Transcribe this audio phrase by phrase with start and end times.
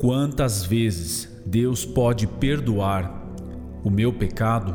[0.00, 3.22] Quantas vezes Deus pode perdoar
[3.84, 4.74] o meu pecado?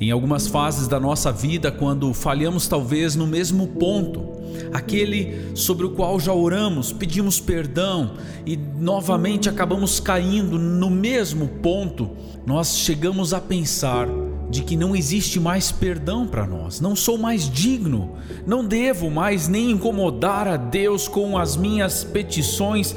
[0.00, 4.26] Em algumas fases da nossa vida, quando falhamos talvez no mesmo ponto,
[4.72, 8.14] aquele sobre o qual já oramos, pedimos perdão
[8.46, 12.08] e novamente acabamos caindo no mesmo ponto,
[12.46, 14.08] nós chegamos a pensar
[14.48, 18.12] de que não existe mais perdão para nós, não sou mais digno,
[18.46, 22.96] não devo mais nem incomodar a Deus com as minhas petições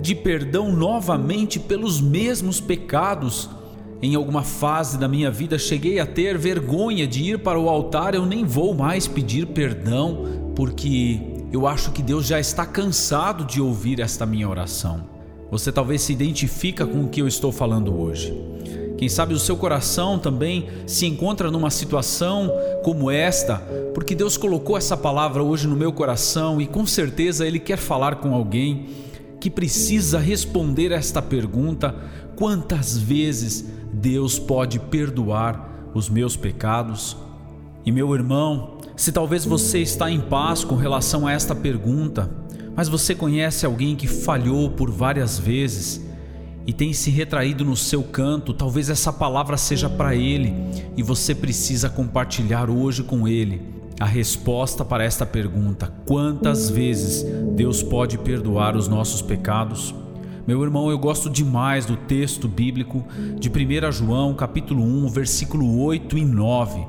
[0.00, 3.48] de perdão novamente pelos mesmos pecados.
[4.00, 8.14] Em alguma fase da minha vida cheguei a ter vergonha de ir para o altar,
[8.14, 11.20] eu nem vou mais pedir perdão, porque
[11.52, 15.06] eu acho que Deus já está cansado de ouvir esta minha oração.
[15.50, 18.32] Você talvez se identifica com o que eu estou falando hoje.
[18.98, 23.56] Quem sabe o seu coração também se encontra numa situação como esta,
[23.94, 28.16] porque Deus colocou essa palavra hoje no meu coração e com certeza Ele quer falar
[28.16, 28.88] com alguém
[29.40, 31.94] que precisa responder esta pergunta:
[32.36, 37.16] quantas vezes Deus pode perdoar os meus pecados?
[37.84, 42.30] E meu irmão, se talvez você está em paz com relação a esta pergunta,
[42.74, 46.04] mas você conhece alguém que falhou por várias vezes
[46.66, 50.52] e tem se retraído no seu canto, talvez essa palavra seja para ele
[50.96, 57.82] e você precisa compartilhar hoje com ele a resposta para esta pergunta: quantas vezes Deus
[57.82, 59.94] pode perdoar os nossos pecados?
[60.46, 63.04] Meu irmão, eu gosto demais do texto bíblico
[63.38, 66.86] de 1 João, capítulo 1, versículo 8 e 9.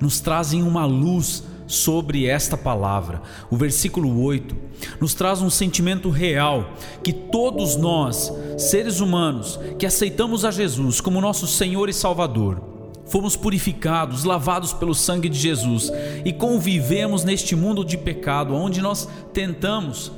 [0.00, 3.20] Nos trazem uma luz sobre esta palavra.
[3.50, 4.56] O versículo 8
[4.98, 11.20] nos traz um sentimento real que todos nós, seres humanos, que aceitamos a Jesus como
[11.20, 12.71] nosso Senhor e Salvador,
[13.06, 15.92] fomos purificados, lavados pelo sangue de Jesus
[16.24, 20.12] e convivemos neste mundo de pecado, onde nós tentamos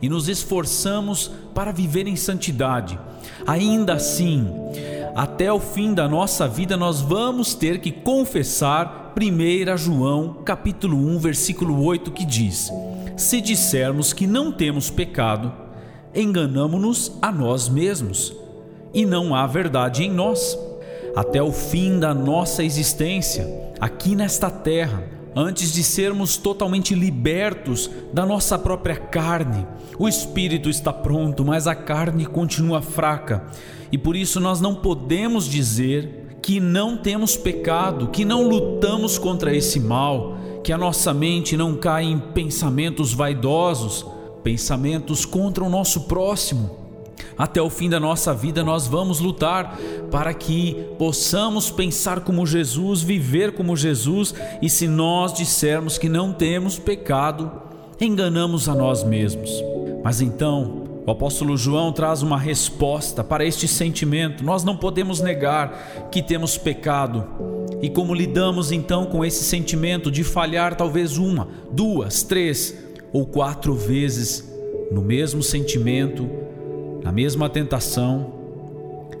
[0.00, 2.98] e nos esforçamos para viver em santidade.
[3.46, 4.48] Ainda assim,
[5.14, 11.18] até o fim da nossa vida nós vamos ter que confessar 1 João, capítulo 1,
[11.18, 12.70] versículo 8, que diz:
[13.16, 15.52] Se dissermos que não temos pecado,
[16.14, 18.32] enganamo-nos a nós mesmos,
[18.94, 20.56] e não há verdade em nós
[21.14, 25.04] até o fim da nossa existência aqui nesta terra,
[25.34, 29.66] antes de sermos totalmente libertos da nossa própria carne.
[29.98, 33.46] O espírito está pronto, mas a carne continua fraca,
[33.90, 39.54] e por isso nós não podemos dizer que não temos pecado, que não lutamos contra
[39.54, 44.04] esse mal, que a nossa mente não cai em pensamentos vaidosos,
[44.42, 46.77] pensamentos contra o nosso próximo
[47.36, 49.78] até o fim da nossa vida nós vamos lutar
[50.10, 56.32] para que possamos pensar como Jesus, viver como Jesus, e se nós dissermos que não
[56.32, 57.50] temos pecado,
[58.00, 59.50] enganamos a nós mesmos.
[60.02, 64.44] Mas então, o apóstolo João traz uma resposta para este sentimento.
[64.44, 67.26] Nós não podemos negar que temos pecado.
[67.80, 72.76] E como lidamos então com esse sentimento de falhar talvez uma, duas, três
[73.12, 74.52] ou quatro vezes
[74.92, 76.28] no mesmo sentimento,
[77.08, 78.34] na mesma tentação.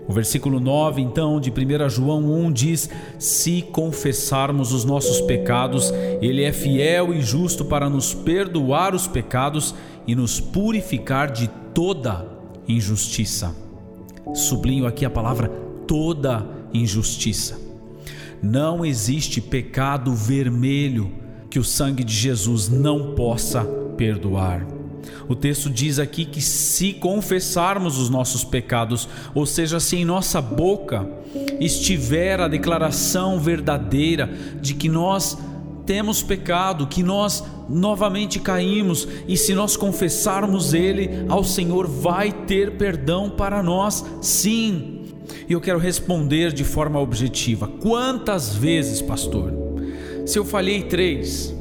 [0.06, 5.90] O versículo 9, então, de 1 João 1 diz: Se confessarmos os nossos pecados,
[6.20, 9.74] Ele é fiel e justo para nos perdoar os pecados
[10.06, 12.26] e nos purificar de toda
[12.68, 13.56] injustiça.
[14.34, 15.48] Sublinho aqui a palavra
[15.86, 17.58] toda injustiça.
[18.42, 21.10] Não existe pecado vermelho
[21.48, 23.64] que o sangue de Jesus não possa
[23.96, 24.77] perdoar.
[25.28, 30.40] O texto diz aqui que se confessarmos os nossos pecados, ou seja, se em nossa
[30.40, 31.08] boca
[31.60, 34.30] estiver a declaração verdadeira
[34.60, 35.36] de que nós
[35.84, 42.76] temos pecado, que nós novamente caímos, e se nós confessarmos Ele ao Senhor, vai ter
[42.76, 45.04] perdão para nós, sim.
[45.48, 49.52] E eu quero responder de forma objetiva: quantas vezes, pastor?
[50.26, 51.54] Se eu falhei três,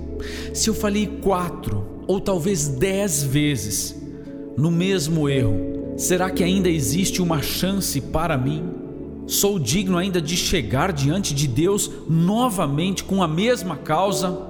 [0.53, 3.95] se eu falhei quatro, ou talvez dez vezes
[4.57, 8.64] no mesmo erro, será que ainda existe uma chance para mim?
[9.28, 14.47] Sou digno ainda de chegar diante de Deus novamente com a mesma causa?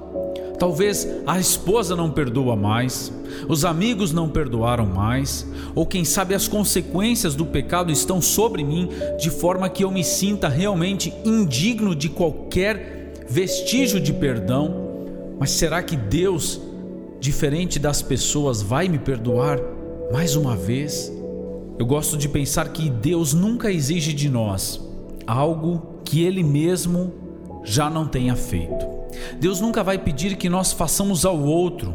[0.58, 3.12] Talvez a esposa não perdoa mais,
[3.48, 8.88] os amigos não perdoaram mais, ou quem sabe as consequências do pecado estão sobre mim
[9.20, 14.88] de forma que eu me sinta realmente indigno de qualquer vestígio de perdão.
[15.38, 16.60] Mas será que Deus
[17.20, 19.60] diferente das pessoas, vai me perdoar
[20.12, 21.12] mais uma vez?
[21.78, 24.80] Eu gosto de pensar que Deus nunca exige de nós
[25.26, 27.12] algo que Ele mesmo
[27.64, 28.86] já não tenha feito.
[29.38, 31.94] Deus nunca vai pedir que nós façamos ao outro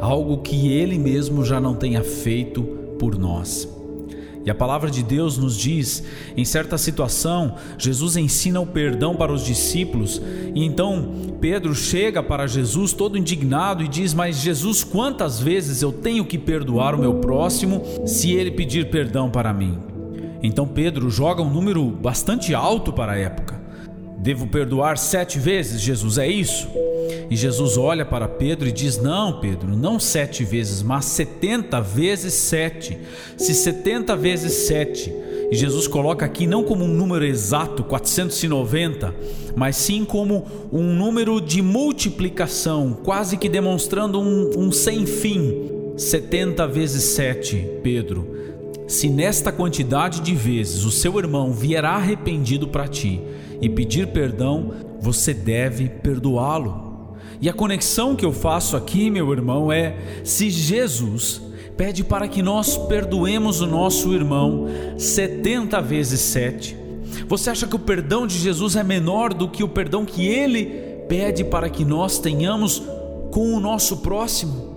[0.00, 2.62] algo que Ele mesmo já não tenha feito
[2.98, 3.68] por nós.
[4.44, 6.02] E a palavra de Deus nos diz,
[6.36, 10.20] em certa situação, Jesus ensina o perdão para os discípulos,
[10.54, 15.92] e então Pedro chega para Jesus todo indignado e diz: Mas Jesus, quantas vezes eu
[15.92, 19.78] tenho que perdoar o meu próximo se ele pedir perdão para mim?
[20.42, 23.60] Então Pedro joga um número bastante alto para a época.
[24.18, 26.68] Devo perdoar sete vezes, Jesus, é isso?
[27.32, 32.34] E Jesus olha para Pedro e diz: Não, Pedro, não sete vezes, mas setenta vezes
[32.34, 32.98] sete.
[33.38, 35.10] Se setenta vezes sete.
[35.50, 39.14] E Jesus coloca aqui não como um número exato, 490,
[39.56, 45.70] mas sim como um número de multiplicação, quase que demonstrando um, um sem fim.
[45.96, 48.28] 70 vezes 7, Pedro.
[48.86, 53.22] Se nesta quantidade de vezes o seu irmão vier arrependido para ti
[53.58, 56.91] e pedir perdão, você deve perdoá-lo.
[57.42, 61.42] E a conexão que eu faço aqui, meu irmão, é se Jesus
[61.76, 66.76] pede para que nós perdoemos o nosso irmão 70 vezes 7.
[67.26, 70.66] Você acha que o perdão de Jesus é menor do que o perdão que ele
[71.08, 72.80] pede para que nós tenhamos
[73.32, 74.70] com o nosso próximo?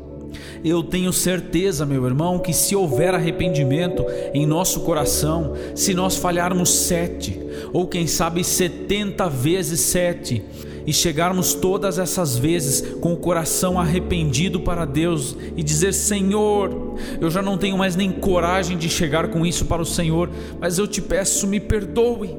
[0.63, 4.03] Eu tenho certeza, meu irmão, que se houver arrependimento
[4.33, 7.39] em nosso coração, se nós falharmos sete,
[7.71, 10.43] ou quem sabe setenta vezes sete,
[10.85, 17.29] e chegarmos todas essas vezes com o coração arrependido para Deus e dizer: Senhor, eu
[17.29, 20.29] já não tenho mais nem coragem de chegar com isso para o Senhor,
[20.59, 22.35] mas eu te peço, me perdoe.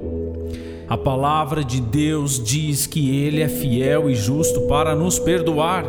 [0.88, 5.84] A palavra de Deus diz que Ele é fiel e justo para nos perdoar.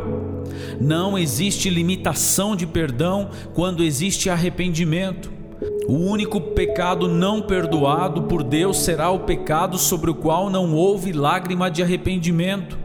[0.81, 5.36] Não existe limitação de perdão quando existe arrependimento.
[5.87, 11.13] O único pecado não perdoado por Deus será o pecado sobre o qual não houve
[11.13, 12.77] lágrima de arrependimento.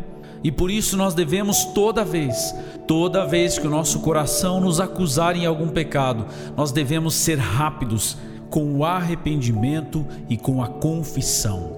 [0.44, 2.54] E por isso nós devemos toda vez,
[2.86, 6.26] toda vez que o nosso coração nos acusar em algum pecado,
[6.56, 8.16] nós devemos ser rápidos
[8.48, 11.72] com o arrependimento e com a confissão.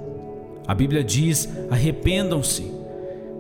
[0.67, 2.71] A Bíblia diz: arrependam-se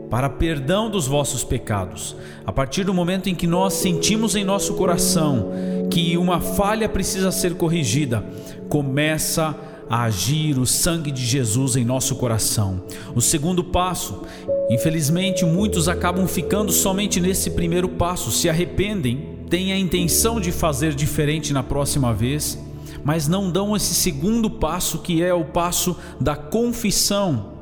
[0.08, 2.16] para perdão dos vossos pecados.
[2.46, 5.50] A partir do momento em que nós sentimos em nosso coração
[5.90, 8.24] que uma falha precisa ser corrigida,
[8.68, 9.56] começa
[9.88, 12.84] a agir o sangue de Jesus em nosso coração.
[13.14, 14.22] O segundo passo,
[14.70, 20.94] infelizmente, muitos acabam ficando somente nesse primeiro passo, se arrependem, têm a intenção de fazer
[20.94, 22.58] diferente na próxima vez,
[23.04, 27.52] mas não dão esse segundo passo que é o passo da confissão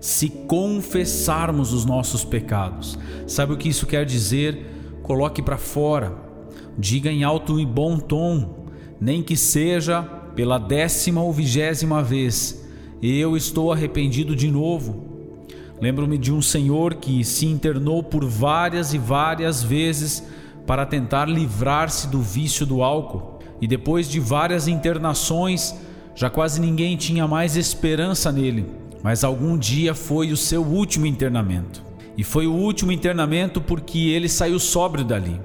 [0.00, 2.98] se confessarmos os nossos pecados.
[3.26, 5.00] Sabe o que isso quer dizer?
[5.02, 6.27] Coloque para fora,
[6.78, 8.64] diga em alto e bom tom,
[9.00, 10.02] nem que seja
[10.34, 12.64] pela décima ou vigésima vez:
[13.02, 15.06] Eu estou arrependido de novo.
[15.80, 20.24] Lembro-me de um senhor que se internou por várias e várias vezes
[20.66, 25.74] para tentar livrar-se do vício do álcool, e depois de várias internações,
[26.14, 31.82] já quase ninguém tinha mais esperança nele mas algum dia foi o seu último internamento.
[32.16, 35.40] E foi o último internamento porque ele saiu sóbrio dali,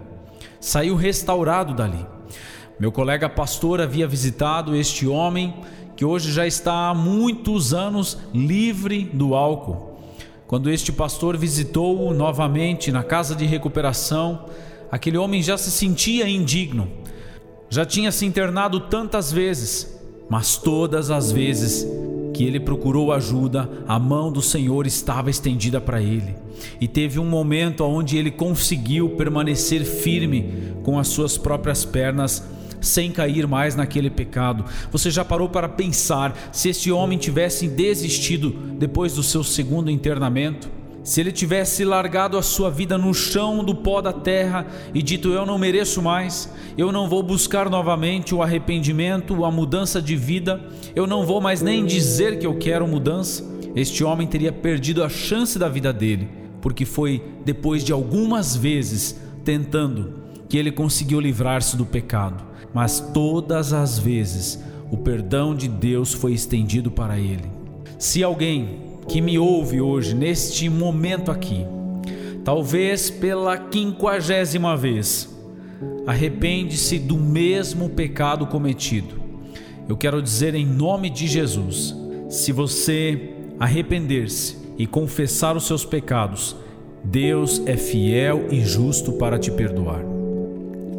[0.64, 2.06] saiu restaurado dali.
[2.80, 5.54] Meu colega pastor havia visitado este homem
[5.94, 10.00] que hoje já está há muitos anos livre do álcool.
[10.48, 14.46] Quando este pastor visitou-o novamente na casa de recuperação,
[14.90, 16.90] aquele homem já se sentia indigno.
[17.70, 20.00] Já tinha se internado tantas vezes,
[20.30, 21.86] mas todas as vezes
[22.34, 26.36] que ele procurou ajuda, a mão do Senhor estava estendida para ele.
[26.82, 32.44] E teve um momento onde ele conseguiu permanecer firme com as suas próprias pernas,
[32.82, 34.66] sem cair mais naquele pecado.
[34.92, 40.83] Você já parou para pensar se este homem tivesse desistido depois do seu segundo internamento?
[41.04, 45.30] Se ele tivesse largado a sua vida no chão do pó da terra e dito:
[45.30, 50.62] Eu não mereço mais, eu não vou buscar novamente o arrependimento, a mudança de vida,
[50.96, 53.44] eu não vou mais nem dizer que eu quero mudança,
[53.76, 56.30] este homem teria perdido a chance da vida dele,
[56.62, 63.74] porque foi depois de algumas vezes tentando que ele conseguiu livrar-se do pecado, mas todas
[63.74, 67.52] as vezes o perdão de Deus foi estendido para ele.
[67.98, 71.66] Se alguém que me ouve hoje, neste momento aqui,
[72.44, 75.30] talvez pela quinquagésima vez,
[76.06, 79.22] arrepende-se do mesmo pecado cometido.
[79.88, 81.96] Eu quero dizer em nome de Jesus:
[82.30, 86.56] se você arrepender-se e confessar os seus pecados,
[87.04, 90.04] Deus é fiel e justo para te perdoar.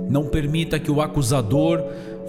[0.08, 1.82] Não permita que o acusador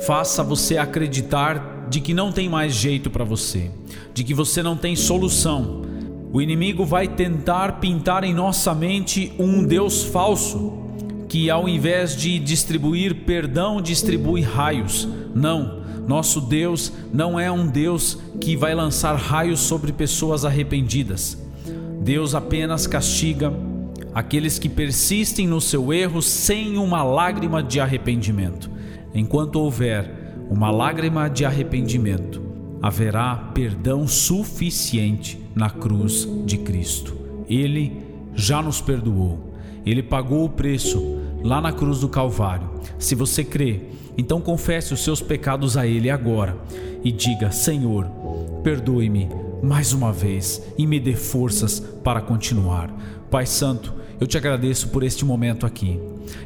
[0.06, 3.72] faça você acreditar de que não tem mais jeito para você,
[4.14, 5.84] de que você não tem solução.
[6.32, 10.74] O inimigo vai tentar pintar em nossa mente um Deus falso,
[11.30, 15.08] que ao invés de distribuir perdão, distribui raios.
[15.34, 21.38] Não, Nosso Deus não é um Deus que vai lançar raios sobre pessoas arrependidas.
[22.02, 23.52] Deus apenas castiga
[24.14, 28.70] aqueles que persistem no seu erro sem uma lágrima de arrependimento.
[29.16, 32.42] Enquanto houver uma lágrima de arrependimento,
[32.82, 37.16] haverá perdão suficiente na cruz de Cristo.
[37.50, 38.04] Ele
[38.36, 39.54] já nos perdoou.
[39.86, 42.70] Ele pagou o preço lá na cruz do Calvário.
[42.98, 43.84] Se você crê,
[44.18, 46.58] então confesse os seus pecados a Ele agora
[47.04, 48.06] e diga: Senhor,
[48.64, 49.30] perdoe-me
[49.62, 52.94] mais uma vez e me dê forças para continuar.
[53.30, 56.00] Pai Santo, eu te agradeço por este momento aqui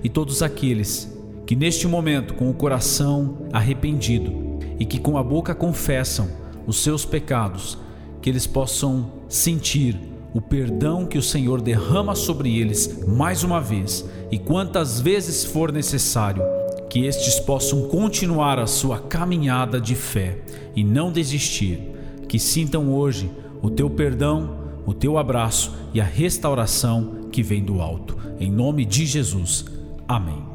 [0.03, 5.55] e todos aqueles que neste momento, com o coração arrependido e que com a boca
[5.55, 6.29] confessam
[6.65, 7.77] os seus pecados,
[8.21, 9.99] que eles possam sentir
[10.33, 15.71] o perdão que o Senhor derrama sobre eles mais uma vez e quantas vezes for
[15.71, 16.43] necessário,
[16.89, 20.39] que estes possam continuar a sua caminhada de fé
[20.75, 21.79] e não desistir,
[22.27, 23.29] que sintam hoje
[23.61, 28.17] o teu perdão, o teu abraço e a restauração que vem do alto.
[28.39, 29.65] Em nome de Jesus.
[30.07, 30.48] Amém.